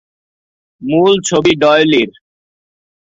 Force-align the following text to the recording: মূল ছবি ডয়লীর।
মূল 0.81 1.13
ছবি 1.27 1.53
ডয়লীর। 1.61 2.11